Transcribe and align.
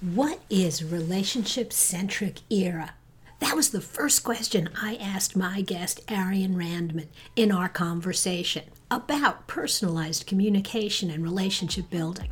What 0.00 0.38
is 0.48 0.84
relationship 0.84 1.72
centric 1.72 2.42
era? 2.50 2.94
That 3.40 3.56
was 3.56 3.70
the 3.70 3.80
first 3.80 4.22
question 4.22 4.68
I 4.80 4.94
asked 4.94 5.34
my 5.34 5.60
guest, 5.60 6.00
Arian 6.08 6.54
Radmand, 6.54 7.08
in 7.34 7.50
our 7.50 7.68
conversation 7.68 8.62
about 8.92 9.48
personalized 9.48 10.24
communication 10.24 11.10
and 11.10 11.24
relationship 11.24 11.90
building. 11.90 12.30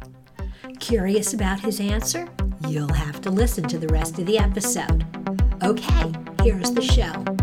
Curious 0.78 1.34
about 1.34 1.58
his 1.58 1.80
answer? 1.80 2.28
You'll 2.68 2.92
have 2.92 3.20
to 3.22 3.30
listen 3.30 3.64
to 3.64 3.78
the 3.78 3.88
rest 3.88 4.20
of 4.20 4.26
the 4.26 4.38
episode. 4.38 5.04
Okay, 5.64 6.12
here's 6.44 6.70
the 6.70 6.82
show. 6.82 7.35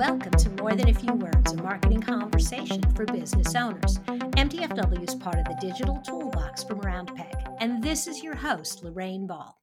Welcome 0.00 0.32
to 0.32 0.48
More 0.62 0.72
Than 0.72 0.88
a 0.88 0.94
Few 0.94 1.12
Words, 1.12 1.52
a 1.52 1.62
marketing 1.62 2.00
conversation 2.00 2.80
for 2.94 3.04
business 3.04 3.54
owners. 3.54 3.98
MTFW 3.98 5.06
is 5.06 5.14
part 5.14 5.36
of 5.36 5.44
the 5.44 5.58
digital 5.60 5.98
toolbox 5.98 6.64
from 6.64 6.80
Roundpeg, 6.80 7.58
and 7.60 7.84
this 7.84 8.06
is 8.06 8.22
your 8.22 8.34
host, 8.34 8.82
Lorraine 8.82 9.26
Ball. 9.26 9.58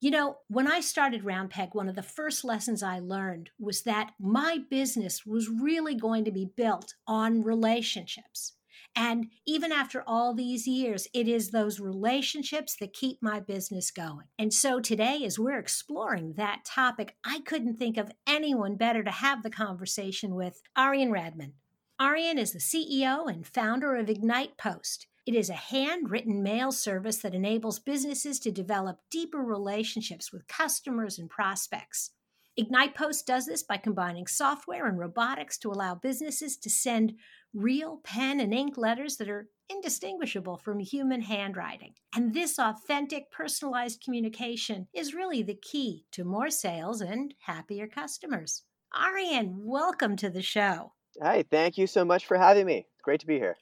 You 0.00 0.10
know, 0.10 0.38
when 0.48 0.66
I 0.66 0.80
started 0.80 1.22
Roundpeg, 1.22 1.76
one 1.76 1.88
of 1.88 1.94
the 1.94 2.02
first 2.02 2.44
lessons 2.44 2.82
I 2.82 2.98
learned 2.98 3.50
was 3.56 3.82
that 3.82 4.14
my 4.18 4.58
business 4.68 5.24
was 5.24 5.48
really 5.48 5.94
going 5.94 6.24
to 6.24 6.32
be 6.32 6.50
built 6.56 6.94
on 7.06 7.44
relationships. 7.44 8.54
And 8.96 9.26
even 9.46 9.70
after 9.70 10.02
all 10.06 10.34
these 10.34 10.66
years, 10.66 11.06
it 11.14 11.28
is 11.28 11.50
those 11.50 11.78
relationships 11.78 12.76
that 12.80 12.92
keep 12.92 13.18
my 13.22 13.38
business 13.38 13.90
going. 13.90 14.26
And 14.38 14.52
so 14.52 14.80
today, 14.80 15.22
as 15.24 15.38
we're 15.38 15.58
exploring 15.58 16.34
that 16.36 16.64
topic, 16.64 17.16
I 17.24 17.40
couldn't 17.40 17.76
think 17.76 17.96
of 17.96 18.10
anyone 18.26 18.76
better 18.76 19.04
to 19.04 19.10
have 19.10 19.42
the 19.42 19.50
conversation 19.50 20.34
with 20.34 20.60
Arian 20.76 21.10
Radmand. 21.10 21.52
Arian 22.00 22.38
is 22.38 22.52
the 22.52 22.58
CEO 22.58 23.28
and 23.28 23.46
founder 23.46 23.96
of 23.96 24.08
Ignite 24.08 24.56
Post. 24.56 25.06
It 25.26 25.34
is 25.34 25.50
a 25.50 25.54
handwritten 25.54 26.42
mail 26.42 26.72
service 26.72 27.18
that 27.18 27.34
enables 27.34 27.78
businesses 27.78 28.38
to 28.40 28.50
develop 28.50 29.00
deeper 29.10 29.38
relationships 29.38 30.32
with 30.32 30.48
customers 30.48 31.18
and 31.18 31.28
prospects. 31.28 32.12
Ignite 32.58 32.96
Post 32.96 33.24
does 33.24 33.46
this 33.46 33.62
by 33.62 33.76
combining 33.76 34.26
software 34.26 34.88
and 34.88 34.98
robotics 34.98 35.58
to 35.58 35.70
allow 35.70 35.94
businesses 35.94 36.56
to 36.56 36.68
send 36.68 37.12
real 37.54 38.00
pen 38.02 38.40
and 38.40 38.52
ink 38.52 38.76
letters 38.76 39.16
that 39.18 39.30
are 39.30 39.46
indistinguishable 39.70 40.56
from 40.56 40.80
human 40.80 41.20
handwriting. 41.20 41.92
And 42.16 42.34
this 42.34 42.58
authentic, 42.58 43.30
personalized 43.30 44.02
communication 44.02 44.88
is 44.92 45.14
really 45.14 45.44
the 45.44 45.54
key 45.54 46.06
to 46.10 46.24
more 46.24 46.50
sales 46.50 47.00
and 47.00 47.32
happier 47.42 47.86
customers. 47.86 48.64
Arian, 48.92 49.60
welcome 49.62 50.16
to 50.16 50.28
the 50.28 50.42
show. 50.42 50.94
Hi, 51.22 51.44
thank 51.48 51.78
you 51.78 51.86
so 51.86 52.04
much 52.04 52.26
for 52.26 52.36
having 52.36 52.66
me. 52.66 52.78
It's 52.78 53.02
great 53.04 53.20
to 53.20 53.26
be 53.28 53.36
here. 53.36 53.56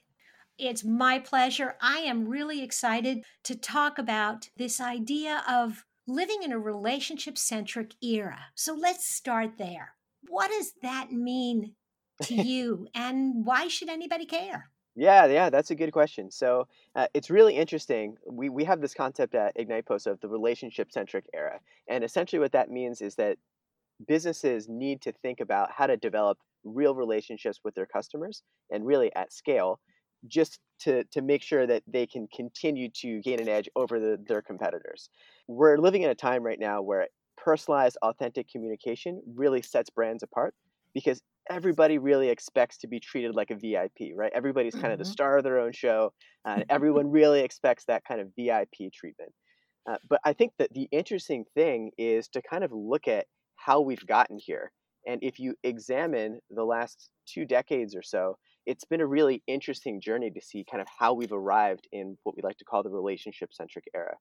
It's 0.57 0.83
my 0.83 1.19
pleasure. 1.19 1.75
I 1.79 1.99
am 1.99 2.27
really 2.27 2.63
excited 2.63 3.19
to 3.43 3.55
talk 3.55 3.99
about 3.99 4.49
this 4.57 4.81
idea 4.81 5.43
of 5.47 5.85
living 6.07 6.43
in 6.43 6.51
a 6.51 6.59
relationship 6.59 7.37
centric 7.37 7.93
era. 8.01 8.39
So 8.55 8.73
let's 8.73 9.07
start 9.07 9.57
there. 9.57 9.93
What 10.29 10.49
does 10.49 10.73
that 10.81 11.11
mean 11.11 11.73
to 12.23 12.35
you, 12.47 12.87
and 12.95 13.45
why 13.45 13.67
should 13.67 13.89
anybody 13.89 14.25
care? 14.25 14.69
Yeah, 14.95 15.27
yeah, 15.27 15.51
that's 15.51 15.69
a 15.69 15.75
good 15.75 15.91
question. 15.91 16.31
So 16.31 16.67
uh, 16.95 17.05
it's 17.13 17.29
really 17.29 17.55
interesting. 17.55 18.15
We, 18.27 18.49
we 18.49 18.63
have 18.63 18.81
this 18.81 18.95
concept 18.95 19.35
at 19.35 19.53
Ignite 19.55 19.85
Post 19.85 20.07
of 20.07 20.19
the 20.21 20.27
relationship 20.27 20.91
centric 20.91 21.25
era. 21.35 21.59
And 21.87 22.03
essentially, 22.03 22.39
what 22.39 22.53
that 22.53 22.71
means 22.71 23.01
is 23.01 23.13
that 23.15 23.37
businesses 24.07 24.67
need 24.67 25.01
to 25.03 25.11
think 25.11 25.39
about 25.39 25.69
how 25.71 25.85
to 25.85 25.97
develop 25.97 26.39
real 26.63 26.95
relationships 26.95 27.59
with 27.63 27.75
their 27.75 27.85
customers 27.85 28.41
and 28.71 28.87
really 28.87 29.13
at 29.15 29.31
scale 29.31 29.79
just 30.27 30.59
to, 30.79 31.03
to 31.05 31.21
make 31.21 31.43
sure 31.43 31.67
that 31.67 31.83
they 31.87 32.07
can 32.07 32.27
continue 32.35 32.89
to 32.89 33.21
gain 33.21 33.39
an 33.39 33.47
edge 33.47 33.69
over 33.75 33.99
the, 33.99 34.19
their 34.27 34.41
competitors. 34.41 35.09
We're 35.47 35.77
living 35.77 36.03
in 36.03 36.09
a 36.09 36.15
time 36.15 36.43
right 36.43 36.59
now 36.59 36.81
where 36.81 37.07
personalized, 37.37 37.97
authentic 38.01 38.49
communication 38.49 39.21
really 39.35 39.61
sets 39.61 39.89
brands 39.89 40.23
apart 40.23 40.53
because 40.93 41.21
everybody 41.49 41.97
really 41.97 42.29
expects 42.29 42.77
to 42.79 42.87
be 42.87 42.99
treated 42.99 43.35
like 43.35 43.51
a 43.51 43.55
VIP, 43.55 44.13
right? 44.15 44.31
Everybody's 44.35 44.75
kind 44.75 44.91
of 44.91 44.99
the 44.99 45.05
mm-hmm. 45.05 45.11
star 45.11 45.37
of 45.37 45.43
their 45.43 45.59
own 45.59 45.71
show, 45.71 46.11
and 46.45 46.65
everyone 46.69 47.09
really 47.09 47.41
expects 47.41 47.85
that 47.85 48.03
kind 48.05 48.19
of 48.19 48.27
VIP 48.37 48.91
treatment. 48.93 49.31
Uh, 49.89 49.95
but 50.09 50.19
I 50.25 50.33
think 50.33 50.53
that 50.59 50.73
the 50.73 50.89
interesting 50.91 51.45
thing 51.55 51.91
is 51.97 52.27
to 52.29 52.41
kind 52.41 52.63
of 52.63 52.71
look 52.73 53.07
at 53.07 53.25
how 53.55 53.79
we've 53.79 54.05
gotten 54.05 54.37
here. 54.39 54.71
And 55.07 55.19
if 55.23 55.39
you 55.39 55.55
examine 55.63 56.39
the 56.49 56.65
last 56.65 57.09
two 57.25 57.45
decades 57.45 57.95
or 57.95 58.03
so, 58.03 58.37
it's 58.67 58.83
been 58.83 58.99
a 58.99 59.07
really 59.07 59.41
interesting 59.47 60.01
journey 60.01 60.29
to 60.29 60.41
see 60.41 60.65
kind 60.69 60.81
of 60.81 60.87
how 60.99 61.13
we've 61.13 61.31
arrived 61.31 61.87
in 61.93 62.17
what 62.23 62.35
we 62.35 62.43
like 62.43 62.57
to 62.57 62.65
call 62.65 62.83
the 62.83 62.89
relationship 62.89 63.53
centric 63.53 63.85
era. 63.95 64.15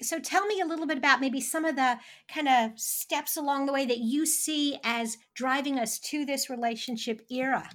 So 0.00 0.18
tell 0.18 0.46
me 0.46 0.60
a 0.62 0.66
little 0.66 0.86
bit 0.86 0.96
about 0.96 1.20
maybe 1.20 1.42
some 1.42 1.66
of 1.66 1.76
the 1.76 1.98
kind 2.26 2.48
of 2.48 2.80
steps 2.80 3.36
along 3.36 3.66
the 3.66 3.72
way 3.72 3.84
that 3.84 3.98
you 3.98 4.24
see 4.24 4.78
as 4.82 5.18
driving 5.34 5.78
us 5.78 5.98
to 6.00 6.24
this 6.24 6.48
relationship 6.48 7.20
era. 7.30 7.68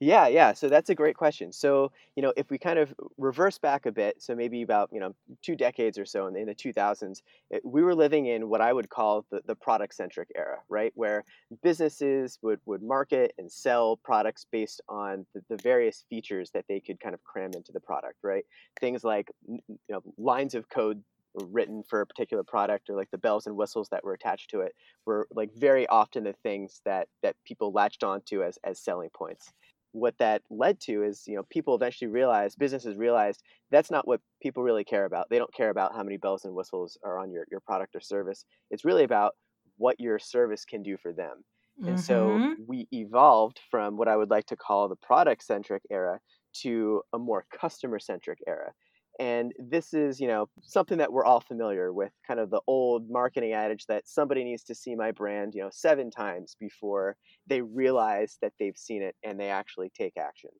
Yeah, 0.00 0.26
yeah. 0.26 0.52
So 0.52 0.68
that's 0.68 0.90
a 0.90 0.94
great 0.94 1.16
question. 1.16 1.52
So, 1.52 1.92
you 2.16 2.22
know, 2.22 2.32
if 2.36 2.50
we 2.50 2.58
kind 2.58 2.78
of 2.78 2.92
reverse 3.16 3.58
back 3.58 3.86
a 3.86 3.92
bit, 3.92 4.20
so 4.20 4.34
maybe 4.34 4.62
about, 4.62 4.90
you 4.92 5.00
know, 5.00 5.14
two 5.40 5.56
decades 5.56 5.98
or 5.98 6.04
so 6.04 6.26
in 6.26 6.34
the, 6.34 6.40
in 6.40 6.46
the 6.46 6.54
2000s, 6.54 7.22
it, 7.50 7.56
eh, 7.56 7.60
we 7.64 7.82
were 7.82 7.94
living 7.94 8.26
in 8.26 8.48
what 8.48 8.60
I 8.60 8.72
would 8.72 8.88
call 8.90 9.24
the, 9.30 9.40
the 9.46 9.54
product 9.54 9.94
centric 9.94 10.28
era, 10.36 10.58
right? 10.68 10.92
Where 10.96 11.24
businesses 11.62 12.38
would, 12.42 12.60
would 12.66 12.82
market 12.82 13.32
and 13.38 13.50
sell 13.50 13.96
products 13.96 14.44
based 14.50 14.80
on 14.88 15.26
the, 15.32 15.42
the 15.48 15.56
various 15.62 16.04
features 16.10 16.50
that 16.52 16.64
they 16.68 16.80
could 16.80 17.00
kind 17.00 17.14
of 17.14 17.22
cram 17.24 17.52
into 17.54 17.72
the 17.72 17.80
product, 17.80 18.16
right? 18.22 18.44
Things 18.80 19.04
like, 19.04 19.30
you 19.48 19.60
know, 19.88 20.02
lines 20.18 20.54
of 20.54 20.68
code 20.68 21.02
written 21.50 21.82
for 21.82 22.00
a 22.00 22.06
particular 22.06 22.44
product 22.44 22.88
or 22.88 22.94
like 22.94 23.10
the 23.10 23.18
bells 23.18 23.46
and 23.48 23.56
whistles 23.56 23.88
that 23.88 24.04
were 24.04 24.12
attached 24.12 24.50
to 24.50 24.60
it 24.60 24.72
were 25.04 25.26
like 25.32 25.52
very 25.52 25.84
often 25.88 26.22
the 26.22 26.32
things 26.32 26.80
that 26.84 27.08
that 27.24 27.34
people 27.44 27.72
latched 27.72 28.04
onto 28.04 28.40
as 28.44 28.56
as 28.62 28.78
selling 28.78 29.10
points 29.10 29.52
what 29.94 30.18
that 30.18 30.42
led 30.50 30.80
to 30.80 31.04
is 31.04 31.22
you 31.26 31.36
know 31.36 31.44
people 31.50 31.74
eventually 31.76 32.10
realized 32.10 32.58
businesses 32.58 32.96
realized 32.96 33.42
that's 33.70 33.92
not 33.92 34.06
what 34.08 34.20
people 34.42 34.60
really 34.60 34.82
care 34.82 35.04
about 35.04 35.26
they 35.30 35.38
don't 35.38 35.54
care 35.54 35.70
about 35.70 35.94
how 35.94 36.02
many 36.02 36.16
bells 36.16 36.44
and 36.44 36.52
whistles 36.52 36.98
are 37.04 37.16
on 37.16 37.30
your, 37.30 37.46
your 37.48 37.60
product 37.60 37.94
or 37.94 38.00
service 38.00 38.44
it's 38.72 38.84
really 38.84 39.04
about 39.04 39.34
what 39.76 39.98
your 40.00 40.18
service 40.18 40.64
can 40.64 40.82
do 40.82 40.96
for 41.00 41.12
them 41.12 41.44
mm-hmm. 41.80 41.90
and 41.90 42.00
so 42.00 42.30
mm-hmm. 42.30 42.52
we 42.66 42.88
evolved 42.90 43.60
from 43.70 43.96
what 43.96 44.08
i 44.08 44.16
would 44.16 44.30
like 44.30 44.46
to 44.46 44.56
call 44.56 44.88
the 44.88 44.96
product 44.96 45.44
centric 45.44 45.82
era 45.92 46.18
to 46.52 47.00
a 47.12 47.18
more 47.18 47.46
customer 47.56 48.00
centric 48.00 48.38
era 48.48 48.72
and 49.20 49.52
this 49.58 49.94
is, 49.94 50.20
you 50.20 50.26
know, 50.26 50.48
something 50.62 50.98
that 50.98 51.12
we're 51.12 51.24
all 51.24 51.40
familiar 51.40 51.92
with, 51.92 52.10
kind 52.26 52.40
of 52.40 52.50
the 52.50 52.60
old 52.66 53.08
marketing 53.08 53.52
adage 53.52 53.86
that 53.86 54.08
somebody 54.08 54.42
needs 54.42 54.64
to 54.64 54.74
see 54.74 54.96
my 54.96 55.12
brand, 55.12 55.54
you 55.54 55.62
know, 55.62 55.70
seven 55.72 56.10
times 56.10 56.56
before 56.58 57.16
they 57.46 57.60
realize 57.60 58.38
that 58.42 58.52
they've 58.58 58.76
seen 58.76 59.02
it 59.02 59.14
and 59.22 59.38
they 59.38 59.50
actually 59.50 59.90
take 59.96 60.14
action. 60.16 60.50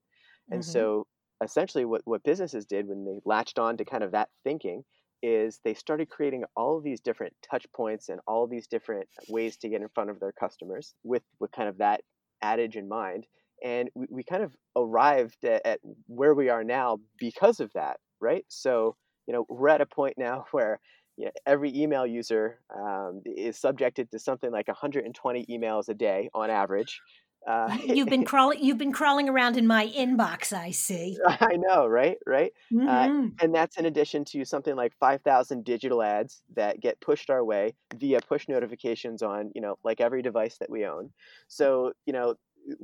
And 0.50 0.60
mm-hmm. 0.60 0.70
so 0.70 1.06
essentially 1.43 1.84
what, 1.84 2.03
what 2.04 2.22
businesses 2.22 2.64
did 2.64 2.87
when 2.87 3.04
they 3.04 3.20
latched 3.25 3.59
on 3.59 3.76
to 3.78 3.84
kind 3.84 4.04
of 4.04 4.12
that 4.12 4.28
thinking 4.44 4.84
is 5.22 5.59
they 5.64 5.75
started 5.75 6.09
creating 6.09 6.44
all 6.54 6.76
of 6.76 6.84
these 6.84 7.00
different 7.00 7.32
touch 7.50 7.66
points 7.75 8.09
and 8.09 8.20
all 8.26 8.47
these 8.47 8.69
different 8.69 9.09
ways 9.28 9.56
to 9.56 9.69
get 9.69 9.81
in 9.81 9.88
front 9.88 10.10
of 10.10 10.20
their 10.20 10.32
customers 10.32 10.94
with, 11.03 11.22
with 11.41 11.50
kind 11.50 11.69
of 11.69 11.78
that 11.78 12.03
adage 12.43 12.76
in 12.76 12.88
mind. 12.88 13.26
And 13.64 13.88
we, 13.94 14.06
we 14.10 14.22
kind 14.22 14.44
of 14.44 14.54
arrived 14.76 15.44
at, 15.44 15.62
at 15.64 15.81
where 16.06 16.34
we 16.34 16.50
are 16.50 16.62
now 16.62 16.98
because 17.19 17.59
of 17.59 17.72
that 17.75 17.97
right? 18.25 18.45
So, 18.49 18.97
you 19.27 19.35
know, 19.35 19.47
we're 19.49 19.69
at 19.69 19.81
a 19.81 19.87
point 19.87 20.15
now 20.19 20.47
where 20.53 20.81
you 21.17 21.27
know, 21.27 21.31
every 21.47 21.73
email 21.77 22.07
user 22.07 22.59
um, 22.77 23.23
is 23.25 23.59
subjected 23.59 24.11
to 24.11 24.19
something 24.19 24.51
like 24.51 24.67
120 24.67 25.47
emails 25.47 25.89
a 25.89 25.95
day 25.95 26.29
on 26.35 26.51
average. 26.51 27.01
Uh, 27.47 27.77
you've 27.85 28.09
been 28.09 28.25
crawling. 28.33 28.65
You've 28.65 28.79
been 28.79 28.93
crawling 28.93 29.29
around 29.29 29.57
in 29.57 29.67
my 29.67 29.87
inbox. 29.87 30.53
I 30.53 30.71
see. 30.71 31.19
I 31.27 31.57
know, 31.57 31.87
right? 31.87 32.17
Right. 32.27 32.53
Uh, 32.73 32.77
mm-hmm. 32.77 33.27
Uh, 33.27 33.29
and 33.41 33.55
that's 33.55 33.77
in 33.77 33.87
addition 33.87 34.25
to 34.27 34.45
something 34.45 34.75
like 34.75 34.93
5,000 34.99 35.65
digital 35.65 36.03
ads 36.03 36.43
that 36.56 36.81
get 36.81 37.00
pushed 37.00 37.31
our 37.31 37.44
way 37.44 37.75
via 37.94 38.20
push 38.27 38.49
notifications 38.49 39.23
on, 39.23 39.50
you 39.55 39.61
know, 39.61 39.77
like 39.85 40.00
every 40.00 40.23
device 40.23 40.56
that 40.59 40.70
we 40.70 40.87
own. 40.87 41.11
So, 41.49 41.93
you 42.06 42.12
know, 42.12 42.35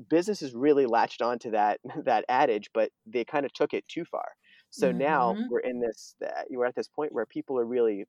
businesses 0.08 0.54
really 0.54 0.86
latched 0.86 1.22
onto 1.22 1.52
that 1.52 1.80
that 2.04 2.24
adage, 2.28 2.70
but 2.74 2.90
they 3.06 3.24
kind 3.24 3.46
of 3.46 3.52
took 3.52 3.72
it 3.72 3.86
too 3.88 4.04
far. 4.04 4.32
So 4.70 4.88
mm-hmm. 4.88 4.98
now 4.98 5.36
we're 5.48 5.60
in 5.60 5.80
this, 5.80 6.14
uh, 6.24 6.42
we're 6.50 6.66
at 6.66 6.76
this 6.76 6.88
point 6.88 7.12
where 7.12 7.26
people 7.26 7.58
are 7.58 7.64
really 7.64 8.04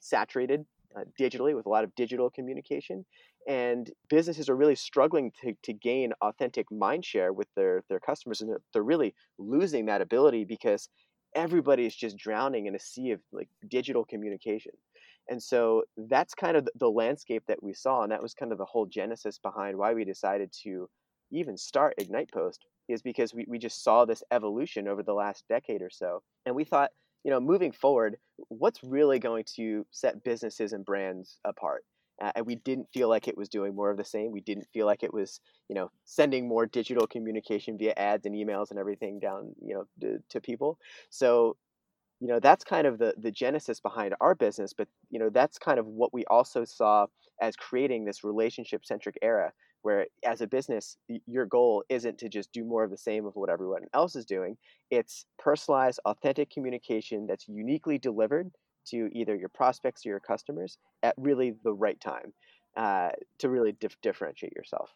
saturated 0.00 0.64
uh, 0.96 1.04
digitally 1.18 1.54
with 1.54 1.66
a 1.66 1.68
lot 1.68 1.84
of 1.84 1.94
digital 1.94 2.28
communication 2.28 3.04
and 3.48 3.90
businesses 4.08 4.48
are 4.48 4.56
really 4.56 4.74
struggling 4.74 5.32
to, 5.42 5.54
to 5.62 5.72
gain 5.72 6.12
authentic 6.20 6.70
mind 6.70 7.04
share 7.04 7.32
with 7.32 7.48
their, 7.56 7.82
their 7.88 7.98
customers 7.98 8.40
and 8.40 8.50
they're, 8.50 8.60
they're 8.72 8.82
really 8.82 9.14
losing 9.38 9.86
that 9.86 10.00
ability 10.00 10.44
because 10.44 10.88
everybody 11.34 11.86
is 11.86 11.94
just 11.94 12.16
drowning 12.16 12.66
in 12.66 12.74
a 12.74 12.78
sea 12.78 13.10
of 13.10 13.20
like 13.32 13.48
digital 13.68 14.04
communication 14.04 14.72
and 15.30 15.42
so 15.42 15.82
that's 16.08 16.34
kind 16.34 16.56
of 16.56 16.68
the 16.78 16.90
landscape 16.90 17.42
that 17.48 17.62
we 17.62 17.72
saw 17.72 18.02
and 18.02 18.12
that 18.12 18.22
was 18.22 18.34
kind 18.34 18.52
of 18.52 18.58
the 18.58 18.64
whole 18.64 18.86
genesis 18.86 19.38
behind 19.38 19.76
why 19.76 19.94
we 19.94 20.04
decided 20.04 20.52
to 20.52 20.88
even 21.30 21.56
start 21.56 21.94
ignite 21.98 22.30
post 22.30 22.66
is 22.92 23.02
because 23.02 23.34
we, 23.34 23.44
we 23.48 23.58
just 23.58 23.82
saw 23.82 24.04
this 24.04 24.22
evolution 24.30 24.88
over 24.88 25.02
the 25.02 25.14
last 25.14 25.44
decade 25.48 25.82
or 25.82 25.90
so. 25.90 26.22
And 26.46 26.54
we 26.54 26.64
thought, 26.64 26.90
you 27.24 27.30
know, 27.30 27.40
moving 27.40 27.72
forward, 27.72 28.16
what's 28.48 28.82
really 28.82 29.18
going 29.18 29.44
to 29.56 29.86
set 29.90 30.24
businesses 30.24 30.72
and 30.72 30.84
brands 30.84 31.38
apart? 31.44 31.84
Uh, 32.20 32.30
and 32.36 32.46
we 32.46 32.56
didn't 32.56 32.88
feel 32.92 33.08
like 33.08 33.26
it 33.26 33.36
was 33.36 33.48
doing 33.48 33.74
more 33.74 33.90
of 33.90 33.96
the 33.96 34.04
same. 34.04 34.30
We 34.30 34.40
didn't 34.42 34.66
feel 34.72 34.86
like 34.86 35.02
it 35.02 35.12
was, 35.12 35.40
you 35.68 35.74
know, 35.74 35.90
sending 36.04 36.46
more 36.46 36.66
digital 36.66 37.06
communication 37.06 37.78
via 37.78 37.94
ads 37.96 38.26
and 38.26 38.34
emails 38.34 38.70
and 38.70 38.78
everything 38.78 39.18
down, 39.18 39.54
you 39.60 39.74
know, 39.74 39.84
to, 40.00 40.22
to 40.28 40.40
people. 40.40 40.78
So, 41.10 41.56
you 42.20 42.28
know, 42.28 42.38
that's 42.38 42.62
kind 42.62 42.86
of 42.86 42.98
the 42.98 43.14
the 43.18 43.32
genesis 43.32 43.80
behind 43.80 44.14
our 44.20 44.36
business. 44.36 44.72
But 44.72 44.86
you 45.10 45.18
know, 45.18 45.30
that's 45.30 45.58
kind 45.58 45.80
of 45.80 45.86
what 45.86 46.14
we 46.14 46.24
also 46.26 46.64
saw 46.64 47.06
as 47.40 47.56
creating 47.56 48.04
this 48.04 48.22
relationship 48.22 48.84
centric 48.84 49.18
era 49.22 49.52
where 49.82 50.06
as 50.24 50.40
a 50.40 50.46
business 50.46 50.96
your 51.26 51.46
goal 51.46 51.84
isn't 51.88 52.18
to 52.18 52.28
just 52.28 52.52
do 52.52 52.64
more 52.64 52.84
of 52.84 52.90
the 52.90 52.96
same 52.96 53.26
of 53.26 53.34
what 53.36 53.50
everyone 53.50 53.82
else 53.94 54.16
is 54.16 54.24
doing 54.24 54.56
it's 54.90 55.26
personalized 55.38 56.00
authentic 56.04 56.50
communication 56.50 57.26
that's 57.26 57.48
uniquely 57.48 57.98
delivered 57.98 58.50
to 58.84 59.08
either 59.12 59.36
your 59.36 59.48
prospects 59.48 60.04
or 60.04 60.10
your 60.10 60.20
customers 60.20 60.78
at 61.02 61.14
really 61.16 61.54
the 61.64 61.72
right 61.72 62.00
time 62.00 62.32
uh, 62.76 63.10
to 63.38 63.48
really 63.48 63.72
dif- 63.72 64.00
differentiate 64.00 64.52
yourself 64.54 64.90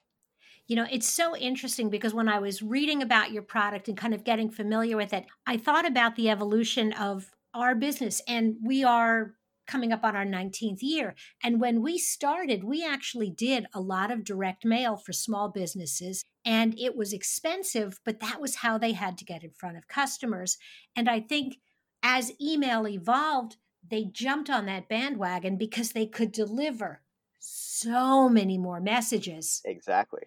you 0.67 0.75
know, 0.75 0.87
it's 0.91 1.09
so 1.09 1.37
interesting 1.37 1.91
because 1.91 2.13
when 2.13 2.29
I 2.29 2.41
was 2.41 2.61
reading 2.61 3.01
about 3.01 3.31
your 3.31 3.43
product 3.43 3.87
and 3.87 3.97
kind 3.97 4.13
of 4.15 4.25
getting 4.25 4.51
familiar 4.51 4.97
with 4.97 5.13
it, 5.13 5.25
I 5.47 5.57
thought 5.57 5.87
about 5.87 6.17
the 6.17 6.29
evolution 6.29 6.93
of 6.93 7.31
our 7.55 7.77
business. 7.77 8.21
And 8.27 8.57
we 8.65 8.83
are 8.83 9.35
coming 9.67 9.93
up 9.93 10.05
on 10.05 10.17
our 10.17 10.25
19th 10.25 10.83
year. 10.83 11.15
And 11.43 11.61
when 11.61 11.83
we 11.83 11.99
started, 11.99 12.65
we 12.65 12.85
actually 12.85 13.31
did 13.31 13.67
a 13.75 13.81
lot 13.81 14.11
of 14.11 14.25
direct 14.25 14.65
mail 14.65 14.97
for 14.97 15.13
small 15.13 15.49
businesses. 15.49 16.25
And 16.45 16.79
it 16.79 16.97
was 16.97 17.13
expensive, 17.13 18.01
but 18.05 18.21
that 18.21 18.41
was 18.41 18.57
how 18.57 18.79
they 18.79 18.93
had 18.93 19.19
to 19.19 19.25
get 19.25 19.43
in 19.43 19.51
front 19.51 19.77
of 19.77 19.89
customers. 19.89 20.59
And 20.95 21.09
I 21.09 21.21
think 21.21 21.59
as 22.03 22.33
email 22.41 22.87
evolved, 22.87 23.57
they 23.89 24.05
jumped 24.05 24.51
on 24.51 24.67
that 24.67 24.89
bandwagon 24.89 25.57
because 25.57 25.93
they 25.93 26.07
could 26.07 26.33
deliver 26.33 27.03
so 27.39 28.29
many 28.29 28.59
more 28.59 28.81
messages. 28.81 29.63
Exactly. 29.65 30.23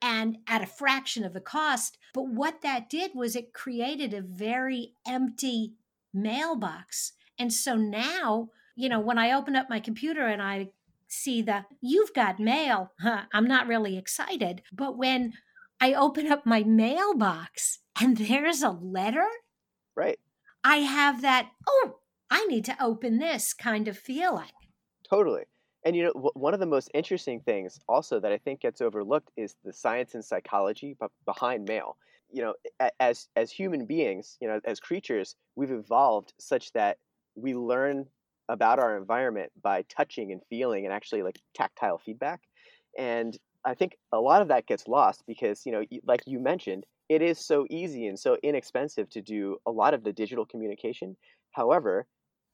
And 0.00 0.38
at 0.46 0.62
a 0.62 0.66
fraction 0.66 1.24
of 1.24 1.32
the 1.32 1.40
cost. 1.40 1.98
But 2.14 2.28
what 2.28 2.62
that 2.62 2.88
did 2.88 3.12
was 3.14 3.34
it 3.34 3.52
created 3.52 4.14
a 4.14 4.20
very 4.20 4.94
empty 5.06 5.74
mailbox. 6.14 7.12
And 7.38 7.52
so 7.52 7.76
now 7.76 8.50
you 8.78 8.88
know, 8.88 9.00
when 9.00 9.18
I 9.18 9.32
open 9.32 9.56
up 9.56 9.68
my 9.68 9.80
computer 9.80 10.24
and 10.24 10.40
I 10.40 10.68
see 11.08 11.42
the 11.42 11.64
you've 11.80 12.14
got 12.14 12.38
mail, 12.38 12.92
huh, 13.00 13.22
I'm 13.32 13.48
not 13.48 13.66
really 13.66 13.98
excited. 13.98 14.62
But 14.72 14.96
when 14.96 15.32
I 15.80 15.94
open 15.94 16.30
up 16.30 16.46
my 16.46 16.62
mailbox 16.62 17.80
and 18.00 18.16
there's 18.16 18.62
a 18.62 18.70
letter, 18.70 19.26
right? 19.96 20.18
I 20.62 20.76
have 20.76 21.22
that, 21.22 21.50
oh, 21.66 21.98
I 22.30 22.44
need 22.46 22.64
to 22.66 22.76
open 22.80 23.18
this 23.18 23.52
kind 23.52 23.88
of 23.88 23.98
feeling. 23.98 24.50
Totally. 25.10 25.42
And 25.84 25.96
you 25.96 26.04
know, 26.04 26.30
one 26.34 26.54
of 26.54 26.60
the 26.60 26.66
most 26.66 26.88
interesting 26.94 27.40
things 27.40 27.80
also 27.88 28.20
that 28.20 28.30
I 28.30 28.38
think 28.38 28.60
gets 28.60 28.80
overlooked 28.80 29.32
is 29.36 29.56
the 29.64 29.72
science 29.72 30.14
and 30.14 30.24
psychology 30.24 30.96
behind 31.24 31.64
mail. 31.64 31.96
You 32.30 32.42
know, 32.42 32.54
as 33.00 33.26
as 33.34 33.50
human 33.50 33.86
beings, 33.86 34.36
you 34.40 34.46
know, 34.46 34.60
as 34.64 34.78
creatures, 34.78 35.34
we've 35.56 35.72
evolved 35.72 36.32
such 36.38 36.72
that 36.74 36.98
we 37.34 37.54
learn 37.54 38.06
about 38.48 38.78
our 38.78 38.96
environment 38.96 39.52
by 39.62 39.82
touching 39.82 40.32
and 40.32 40.40
feeling 40.48 40.84
and 40.84 40.92
actually 40.92 41.22
like 41.22 41.40
tactile 41.54 41.98
feedback. 41.98 42.40
And 42.98 43.36
I 43.64 43.74
think 43.74 43.96
a 44.12 44.20
lot 44.20 44.42
of 44.42 44.48
that 44.48 44.66
gets 44.66 44.88
lost 44.88 45.24
because, 45.26 45.66
you 45.66 45.72
know, 45.72 45.84
like 46.04 46.22
you 46.26 46.38
mentioned, 46.38 46.84
it 47.08 47.22
is 47.22 47.38
so 47.38 47.66
easy 47.70 48.06
and 48.06 48.18
so 48.18 48.36
inexpensive 48.42 49.08
to 49.10 49.22
do 49.22 49.56
a 49.66 49.70
lot 49.70 49.94
of 49.94 50.04
the 50.04 50.12
digital 50.12 50.44
communication. 50.44 51.16
However, 51.52 52.06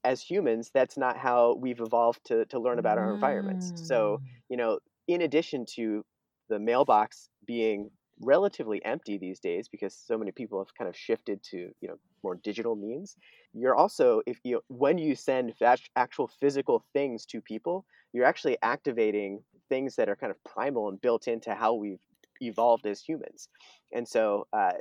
as 0.05 0.20
humans, 0.20 0.70
that's 0.73 0.96
not 0.96 1.17
how 1.17 1.56
we've 1.61 1.81
evolved 1.81 2.20
to, 2.26 2.44
to 2.47 2.58
learn 2.58 2.79
about 2.79 2.99
our 2.99 3.12
environments. 3.12 3.73
So, 3.87 4.20
mm. 4.20 4.26
you 4.49 4.56
know, 4.56 4.79
in 5.08 5.23
addition 5.23 5.64
to 5.76 6.05
the 6.49 6.58
mailbox 6.58 7.29
being 7.47 7.90
relatively 8.20 8.85
empty 8.85 9.19
these 9.19 9.40
days 9.40 9.69
because 9.69 9.94
so 9.94 10.17
many 10.17 10.31
people 10.31 10.58
have 10.58 10.75
kind 10.76 10.88
of 10.88 10.97
shifted 10.97 11.43
to 11.43 11.70
you 11.81 11.88
know 11.88 11.97
more 12.25 12.37
digital 12.43 12.75
means 12.75 13.17
you're 13.53 13.76
also 13.76 14.23
if 14.26 14.38
you 14.43 14.61
when 14.69 14.99
you 14.99 15.15
send 15.15 15.53
actual 15.97 16.29
physical 16.41 16.82
things 16.93 17.25
to 17.26 17.41
people 17.41 17.85
you're 18.12 18.25
actually 18.25 18.56
activating 18.62 19.41
things 19.69 19.94
that 19.97 20.09
are 20.09 20.17
kind 20.17 20.32
of 20.32 20.43
primal 20.44 20.88
and 20.88 21.00
built 21.00 21.29
into 21.29 21.55
how 21.55 21.75
we've 21.75 22.00
evolved 22.41 22.87
as 22.87 23.00
humans 23.00 23.49
and 23.93 24.09
so 24.09 24.47
uh, 24.53 24.73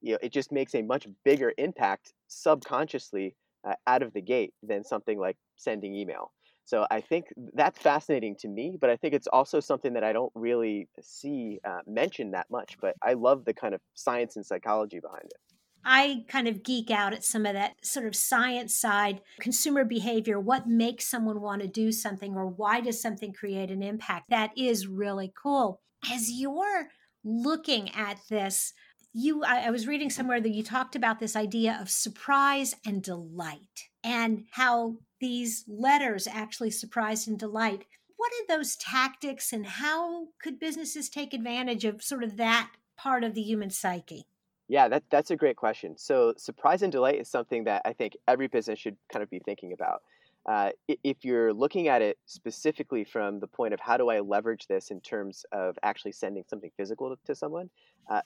you 0.00 0.12
know 0.12 0.18
it 0.22 0.32
just 0.32 0.52
makes 0.52 0.74
a 0.74 0.82
much 0.82 1.08
bigger 1.24 1.52
impact 1.58 2.12
subconsciously 2.28 3.34
uh, 3.66 3.74
out 3.86 4.02
of 4.02 4.12
the 4.12 4.22
gate 4.22 4.54
than 4.62 4.84
something 4.84 5.18
like 5.18 5.36
sending 5.56 5.94
email 5.94 6.32
so 6.70 6.86
I 6.88 7.00
think 7.00 7.24
that's 7.54 7.80
fascinating 7.80 8.36
to 8.42 8.48
me, 8.48 8.78
but 8.80 8.90
I 8.90 8.96
think 8.96 9.12
it's 9.12 9.26
also 9.26 9.58
something 9.58 9.92
that 9.94 10.04
I 10.04 10.12
don't 10.12 10.30
really 10.36 10.88
see 11.00 11.58
uh, 11.64 11.80
mentioned 11.84 12.32
that 12.34 12.46
much. 12.48 12.76
But 12.80 12.94
I 13.02 13.14
love 13.14 13.44
the 13.44 13.54
kind 13.54 13.74
of 13.74 13.80
science 13.94 14.36
and 14.36 14.46
psychology 14.46 15.00
behind 15.00 15.24
it. 15.24 15.49
I 15.84 16.24
kind 16.28 16.46
of 16.48 16.62
geek 16.62 16.90
out 16.90 17.12
at 17.12 17.24
some 17.24 17.46
of 17.46 17.54
that 17.54 17.84
sort 17.84 18.06
of 18.06 18.14
science 18.14 18.74
side, 18.74 19.20
consumer 19.40 19.84
behavior, 19.84 20.38
what 20.38 20.68
makes 20.68 21.06
someone 21.06 21.40
want 21.40 21.62
to 21.62 21.68
do 21.68 21.92
something, 21.92 22.36
or 22.36 22.46
why 22.46 22.80
does 22.80 23.00
something 23.00 23.32
create 23.32 23.70
an 23.70 23.82
impact? 23.82 24.30
That 24.30 24.50
is 24.56 24.86
really 24.86 25.32
cool. 25.34 25.80
As 26.10 26.30
you're 26.30 26.88
looking 27.24 27.94
at 27.94 28.18
this, 28.28 28.72
you 29.12 29.42
I, 29.44 29.66
I 29.66 29.70
was 29.70 29.86
reading 29.86 30.10
somewhere 30.10 30.40
that 30.40 30.54
you 30.54 30.62
talked 30.62 30.94
about 30.94 31.18
this 31.18 31.36
idea 31.36 31.78
of 31.80 31.90
surprise 31.90 32.74
and 32.86 33.02
delight 33.02 33.88
and 34.04 34.44
how 34.52 34.96
these 35.20 35.64
letters 35.66 36.26
actually 36.26 36.70
surprise 36.70 37.26
and 37.26 37.38
delight. 37.38 37.84
What 38.16 38.32
are 38.32 38.56
those 38.56 38.76
tactics 38.76 39.52
and 39.52 39.66
how 39.66 40.28
could 40.42 40.60
businesses 40.60 41.08
take 41.08 41.34
advantage 41.34 41.84
of 41.84 42.02
sort 42.02 42.22
of 42.22 42.36
that 42.36 42.70
part 42.96 43.24
of 43.24 43.34
the 43.34 43.42
human 43.42 43.70
psyche? 43.70 44.26
Yeah, 44.70 44.86
that, 44.86 45.02
that's 45.10 45.32
a 45.32 45.36
great 45.36 45.56
question. 45.56 45.98
So, 45.98 46.32
surprise 46.36 46.82
and 46.82 46.92
delight 46.92 47.20
is 47.20 47.28
something 47.28 47.64
that 47.64 47.82
I 47.84 47.92
think 47.92 48.16
every 48.28 48.46
business 48.46 48.78
should 48.78 48.96
kind 49.12 49.20
of 49.20 49.28
be 49.28 49.40
thinking 49.40 49.72
about. 49.72 50.02
Uh, 50.48 50.70
if 51.02 51.24
you're 51.24 51.52
looking 51.52 51.88
at 51.88 52.02
it 52.02 52.18
specifically 52.26 53.02
from 53.02 53.40
the 53.40 53.48
point 53.48 53.74
of 53.74 53.80
how 53.80 53.96
do 53.96 54.10
I 54.10 54.20
leverage 54.20 54.68
this 54.68 54.92
in 54.92 55.00
terms 55.00 55.44
of 55.50 55.76
actually 55.82 56.12
sending 56.12 56.44
something 56.48 56.70
physical 56.76 57.10
to, 57.10 57.16
to 57.26 57.34
someone, 57.34 57.68
uh, 58.08 58.20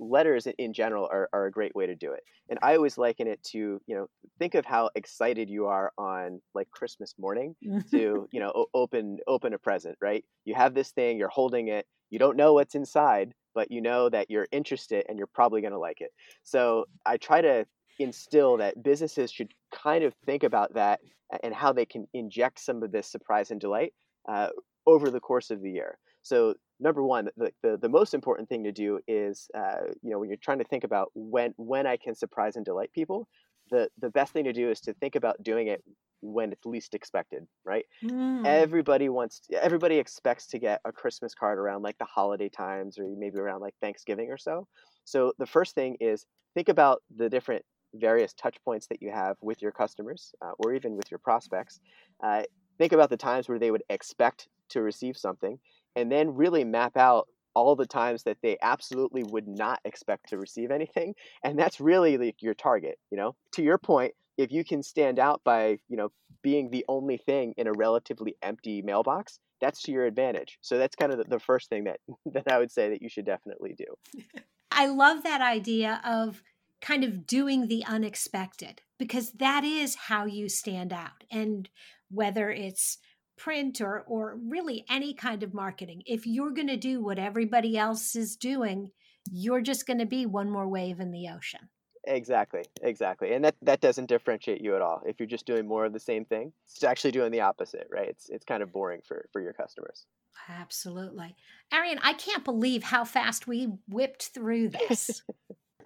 letters 0.00 0.48
in 0.58 0.72
general 0.72 1.08
are, 1.12 1.28
are 1.32 1.46
a 1.46 1.50
great 1.50 1.74
way 1.74 1.86
to 1.86 1.94
do 1.94 2.12
it. 2.12 2.20
And 2.48 2.58
I 2.62 2.74
always 2.74 2.98
liken 2.98 3.28
it 3.28 3.42
to, 3.52 3.80
you 3.86 3.94
know, 3.94 4.06
think 4.38 4.54
of 4.54 4.64
how 4.64 4.90
excited 4.94 5.48
you 5.48 5.66
are 5.66 5.92
on 5.98 6.40
like 6.54 6.70
Christmas 6.70 7.14
morning 7.18 7.54
to, 7.90 8.26
you 8.32 8.40
know, 8.40 8.66
open 8.74 9.18
open 9.28 9.54
a 9.54 9.58
present, 9.58 9.96
right? 10.00 10.24
You 10.44 10.54
have 10.54 10.74
this 10.74 10.90
thing, 10.90 11.18
you're 11.18 11.28
holding 11.28 11.68
it, 11.68 11.86
you 12.08 12.18
don't 12.18 12.36
know 12.36 12.54
what's 12.54 12.74
inside, 12.74 13.34
but 13.54 13.70
you 13.70 13.80
know 13.80 14.08
that 14.08 14.30
you're 14.30 14.48
interested 14.50 15.04
and 15.08 15.18
you're 15.18 15.28
probably 15.28 15.60
going 15.60 15.72
to 15.72 15.78
like 15.78 16.00
it. 16.00 16.10
So 16.42 16.86
I 17.06 17.16
try 17.16 17.40
to 17.42 17.66
instill 17.98 18.56
that 18.56 18.82
businesses 18.82 19.30
should 19.30 19.52
kind 19.72 20.04
of 20.04 20.14
think 20.24 20.42
about 20.42 20.74
that 20.74 21.00
and 21.42 21.54
how 21.54 21.72
they 21.72 21.84
can 21.84 22.06
inject 22.14 22.58
some 22.58 22.82
of 22.82 22.90
this 22.90 23.06
surprise 23.06 23.50
and 23.50 23.60
delight 23.60 23.92
uh, 24.28 24.48
over 24.86 25.10
the 25.10 25.20
course 25.20 25.50
of 25.50 25.62
the 25.62 25.70
year. 25.70 25.98
So 26.22 26.54
number 26.78 27.02
one, 27.02 27.28
the, 27.36 27.52
the, 27.62 27.76
the 27.76 27.88
most 27.88 28.14
important 28.14 28.48
thing 28.48 28.64
to 28.64 28.72
do 28.72 29.00
is, 29.06 29.48
uh, 29.56 29.86
you 30.02 30.10
know, 30.10 30.18
when 30.18 30.28
you're 30.28 30.38
trying 30.38 30.58
to 30.58 30.64
think 30.64 30.84
about 30.84 31.10
when 31.14 31.54
when 31.56 31.86
I 31.86 31.96
can 31.96 32.14
surprise 32.14 32.56
and 32.56 32.64
delight 32.64 32.90
people, 32.92 33.28
the 33.70 33.88
the 34.00 34.10
best 34.10 34.32
thing 34.32 34.44
to 34.44 34.52
do 34.52 34.70
is 34.70 34.80
to 34.82 34.94
think 34.94 35.14
about 35.14 35.42
doing 35.42 35.68
it 35.68 35.82
when 36.22 36.52
it's 36.52 36.66
least 36.66 36.94
expected, 36.94 37.46
right? 37.64 37.84
Mm. 38.04 38.46
Everybody 38.46 39.08
wants, 39.08 39.42
everybody 39.60 39.96
expects 39.98 40.46
to 40.48 40.58
get 40.58 40.80
a 40.84 40.92
Christmas 40.92 41.34
card 41.34 41.58
around 41.58 41.82
like 41.82 41.98
the 41.98 42.04
holiday 42.04 42.48
times 42.48 42.98
or 42.98 43.04
maybe 43.16 43.38
around 43.38 43.60
like 43.60 43.74
Thanksgiving 43.80 44.30
or 44.30 44.38
so. 44.38 44.66
So 45.04 45.32
the 45.38 45.46
first 45.46 45.74
thing 45.74 45.96
is 46.00 46.26
think 46.54 46.68
about 46.68 47.02
the 47.16 47.28
different 47.28 47.64
various 47.94 48.32
touch 48.34 48.56
points 48.64 48.86
that 48.88 49.02
you 49.02 49.10
have 49.10 49.36
with 49.40 49.62
your 49.62 49.72
customers 49.72 50.32
uh, 50.44 50.52
or 50.58 50.74
even 50.74 50.96
with 50.96 51.10
your 51.10 51.18
prospects. 51.18 51.80
Uh, 52.22 52.42
think 52.78 52.92
about 52.92 53.10
the 53.10 53.16
times 53.16 53.48
where 53.48 53.58
they 53.58 53.70
would 53.70 53.82
expect 53.88 54.48
to 54.68 54.82
receive 54.82 55.16
something 55.16 55.58
and 55.96 56.10
then 56.10 56.34
really 56.34 56.64
map 56.64 56.96
out 56.96 57.28
all 57.54 57.74
the 57.74 57.86
times 57.86 58.22
that 58.22 58.38
they 58.42 58.56
absolutely 58.62 59.24
would 59.24 59.48
not 59.48 59.80
expect 59.84 60.28
to 60.28 60.38
receive 60.38 60.70
anything 60.70 61.14
and 61.44 61.58
that's 61.58 61.80
really 61.80 62.16
like 62.16 62.36
your 62.40 62.54
target 62.54 62.98
you 63.10 63.16
know? 63.16 63.34
To 63.52 63.62
your 63.62 63.78
point 63.78 64.14
if 64.38 64.50
you 64.52 64.64
can 64.64 64.82
stand 64.82 65.18
out 65.18 65.42
by 65.44 65.78
you 65.88 65.96
know 65.96 66.10
being 66.42 66.70
the 66.70 66.84
only 66.88 67.18
thing 67.18 67.54
in 67.56 67.66
a 67.66 67.72
relatively 67.72 68.36
empty 68.42 68.82
mailbox 68.82 69.38
that's 69.60 69.82
to 69.82 69.92
your 69.92 70.06
advantage. 70.06 70.58
So 70.62 70.78
that's 70.78 70.96
kind 70.96 71.12
of 71.12 71.28
the, 71.28 71.38
first 71.38 71.68
thing 71.68 71.84
that 71.84 72.00
that 72.32 72.50
i 72.50 72.58
would 72.58 72.72
say 72.72 72.90
that 72.90 73.02
you 73.02 73.08
should 73.08 73.24
definitely 73.24 73.74
do. 73.76 74.20
I 74.70 74.86
love 74.86 75.22
that 75.24 75.40
idea 75.40 76.00
of 76.04 76.42
kind 76.80 77.04
of 77.04 77.26
doing 77.26 77.68
the 77.68 77.84
unexpected 77.86 78.82
because 78.98 79.32
that 79.32 79.64
is 79.64 79.94
how 79.94 80.24
you 80.24 80.48
stand 80.48 80.92
out 80.92 81.24
and 81.30 81.68
whether 82.10 82.50
it's 82.50 82.98
print 83.40 83.80
or 83.80 84.04
or 84.06 84.38
really 84.48 84.84
any 84.90 85.14
kind 85.14 85.42
of 85.42 85.54
marketing 85.54 86.02
if 86.06 86.26
you're 86.26 86.52
going 86.52 86.68
to 86.68 86.76
do 86.76 87.02
what 87.02 87.18
everybody 87.18 87.76
else 87.76 88.14
is 88.14 88.36
doing 88.36 88.90
you're 89.30 89.60
just 89.60 89.86
going 89.86 89.98
to 89.98 90.06
be 90.06 90.26
one 90.26 90.50
more 90.50 90.68
wave 90.68 91.00
in 91.00 91.10
the 91.10 91.28
ocean 91.28 91.68
Exactly, 92.04 92.62
exactly, 92.82 93.34
and 93.34 93.44
that 93.44 93.56
that 93.60 93.80
doesn't 93.80 94.06
differentiate 94.06 94.62
you 94.62 94.74
at 94.74 94.80
all. 94.80 95.02
If 95.04 95.20
you're 95.20 95.28
just 95.28 95.44
doing 95.44 95.66
more 95.66 95.84
of 95.84 95.92
the 95.92 96.00
same 96.00 96.24
thing, 96.24 96.52
it's 96.64 96.82
actually 96.82 97.10
doing 97.10 97.30
the 97.30 97.42
opposite, 97.42 97.86
right? 97.90 98.08
It's 98.08 98.30
it's 98.30 98.44
kind 98.44 98.62
of 98.62 98.72
boring 98.72 99.02
for 99.06 99.26
for 99.32 99.42
your 99.42 99.52
customers. 99.52 100.06
Absolutely, 100.48 101.36
Arian. 101.72 102.00
I 102.02 102.14
can't 102.14 102.44
believe 102.44 102.84
how 102.84 103.04
fast 103.04 103.46
we 103.46 103.68
whipped 103.86 104.28
through 104.28 104.68
this. 104.88 105.22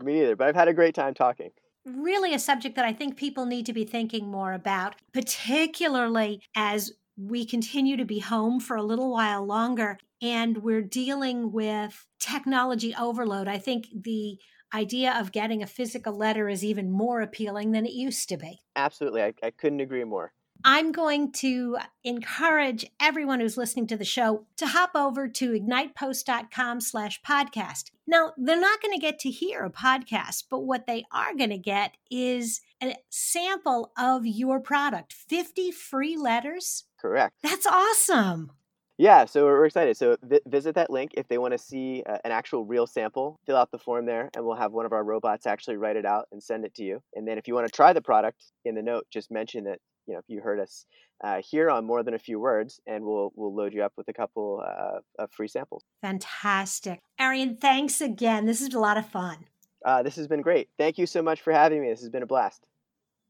Me 0.01 0.13
neither, 0.15 0.37
but 0.37 0.47
I've 0.47 0.55
had 0.55 0.69
a 0.69 0.75
great 0.75 0.95
time 0.95 1.15
talking. 1.15 1.51
Really, 1.85 2.33
a 2.33 2.39
subject 2.39 2.77
that 2.77 2.85
I 2.85 2.93
think 2.93 3.17
people 3.17 3.45
need 3.45 3.67
to 3.67 3.73
be 3.73 3.85
thinking 3.85 4.29
more 4.29 4.53
about, 4.53 4.95
particularly 5.13 6.43
as 6.55 6.93
we 7.17 7.45
continue 7.47 7.97
to 7.97 8.05
be 8.05 8.19
home 8.19 8.61
for 8.61 8.77
a 8.77 8.83
little 8.83 9.13
while 9.13 9.45
longer 9.45 9.99
and 10.21 10.59
we're 10.59 10.83
dealing 10.83 11.53
with 11.53 12.07
technology 12.19 12.95
overload. 12.95 13.47
I 13.47 13.59
think 13.59 13.87
the 13.95 14.39
idea 14.73 15.15
of 15.19 15.31
getting 15.31 15.63
a 15.63 15.67
physical 15.67 16.17
letter 16.17 16.49
is 16.49 16.65
even 16.65 16.91
more 16.91 17.21
appealing 17.21 17.73
than 17.73 17.87
it 17.87 17.93
used 17.93 18.29
to 18.31 18.37
be. 18.37 18.61
Absolutely. 18.75 19.23
I, 19.23 19.35
I 19.43 19.51
couldn't 19.51 19.81
agree 19.81 20.05
more. 20.05 20.33
I'm 20.67 20.93
going 20.93 21.31
to 21.33 21.77
encourage 22.05 22.87
everyone 22.99 23.41
who's 23.41 23.59
listening 23.59 23.87
to 23.89 23.99
the 23.99 24.05
show 24.05 24.47
to 24.57 24.67
hop 24.67 24.93
over 24.95 25.29
to 25.29 25.53
ignitepost.com 25.53 26.81
slash 26.81 27.21
podcast. 27.21 27.91
Now, 28.07 28.33
they're 28.39 28.59
not 28.59 28.81
going 28.81 28.95
to 28.95 29.01
get 29.01 29.19
to 29.21 29.31
hear 29.31 29.65
a 29.65 29.71
podcast, 29.71 30.45
but 30.51 30.61
what 30.61 30.87
they 30.87 31.05
are 31.13 31.35
going 31.37 31.51
to 31.51 31.59
get 31.59 31.97
is 32.11 32.63
a 32.83 32.97
sample 33.11 33.93
of 33.99 34.25
your 34.25 34.59
product 34.59 35.13
50 35.13 35.71
free 35.71 36.17
letters. 36.17 36.85
Correct. 36.99 37.35
That's 37.43 37.67
awesome. 37.67 38.51
Yeah, 38.97 39.27
so 39.27 39.45
we're 39.45 39.67
excited. 39.67 39.99
So 39.99 40.17
vi- 40.23 40.41
visit 40.47 40.77
that 40.77 40.89
link 40.89 41.11
if 41.15 41.29
they 41.29 41.37
want 41.37 41.53
to 41.53 41.59
see 41.59 42.03
uh, 42.09 42.19
an 42.25 42.31
actual 42.31 42.65
real 42.65 42.87
sample. 42.87 43.39
Fill 43.45 43.57
out 43.57 43.71
the 43.71 43.79
form 43.79 44.07
there, 44.07 44.31
and 44.35 44.47
we'll 44.47 44.57
have 44.57 44.73
one 44.73 44.87
of 44.87 44.93
our 44.93 45.05
robots 45.05 45.47
actually 45.47 45.77
write 45.77 45.97
it 45.97 46.07
out 46.07 46.29
and 46.33 46.43
send 46.43 46.65
it 46.65 46.75
to 46.77 46.85
you. 46.85 47.03
And 47.15 47.27
then 47.27 47.37
if 47.37 47.49
you 47.49 47.55
want 47.55 47.67
to 47.67 47.73
try 47.73 47.93
the 47.93 48.01
product 48.01 48.45
in 48.65 48.77
the 48.77 48.83
note, 48.83 49.05
just 49.11 49.33
mention 49.33 49.65
that 49.65 49.81
you 50.07 50.15
know 50.15 50.19
if 50.19 50.25
you 50.29 50.41
heard 50.41 50.61
us 50.61 50.87
uh, 51.23 51.41
here 51.43 51.71
on 51.71 51.85
more 51.85 52.03
than 52.03 52.15
a 52.15 52.19
few 52.19 52.39
words, 52.41 52.81
and 52.87 53.05
we'll 53.05 53.33
we'll 53.35 53.55
load 53.55 53.73
you 53.73 53.83
up 53.83 53.93
with 53.97 54.09
a 54.09 54.13
couple 54.13 54.63
uh, 54.67 55.01
of 55.23 55.31
free 55.33 55.49
samples. 55.49 55.85
Fantastic, 56.03 57.01
Arian. 57.19 57.57
Thanks 57.57 58.01
again. 58.01 58.47
This 58.47 58.61
is 58.61 58.75
a 58.75 58.81
lot 58.81 58.97
of 58.97 59.07
fun. 59.07 59.47
Uh, 59.85 60.03
this 60.03 60.17
has 60.17 60.27
been 60.27 60.41
great. 60.41 60.69
Thank 60.79 60.99
you 60.99 61.07
so 61.07 61.23
much 61.23 61.43
for 61.43 61.53
having 61.53 61.83
me. 61.83 61.89
This 61.91 62.01
has 62.01 62.11
been 62.11 62.23
a 62.23 62.27
blast. 62.27 62.67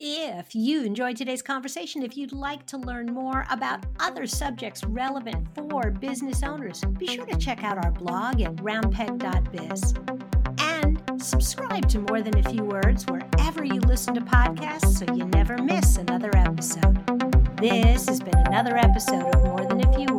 If 0.00 0.54
you 0.54 0.82
enjoyed 0.82 1.16
today's 1.16 1.42
conversation, 1.42 2.02
if 2.02 2.16
you'd 2.16 2.32
like 2.32 2.66
to 2.66 2.78
learn 2.78 3.06
more 3.06 3.46
about 3.50 3.86
other 4.00 4.26
subjects 4.26 4.84
relevant 4.84 5.46
for 5.54 5.90
business 5.90 6.42
owners, 6.42 6.82
be 6.98 7.06
sure 7.06 7.26
to 7.26 7.38
check 7.38 7.62
out 7.62 7.84
our 7.84 7.92
blog 7.92 8.40
at 8.40 8.56
roundpeg.biz 8.56 10.23
subscribe 11.24 11.88
to 11.88 12.00
More 12.00 12.20
Than 12.20 12.36
a 12.38 12.50
Few 12.50 12.64
Words 12.64 13.06
wherever 13.06 13.64
you 13.64 13.80
listen 13.80 14.14
to 14.14 14.20
podcasts 14.20 14.98
so 14.98 15.14
you 15.14 15.24
never 15.24 15.56
miss 15.56 15.96
another 15.96 16.30
episode. 16.34 16.94
This 17.56 18.06
has 18.08 18.20
been 18.20 18.36
another 18.36 18.76
episode 18.76 19.34
of 19.34 19.42
More 19.42 19.64
Than 19.64 19.82
a 19.82 19.92
Few 19.94 20.13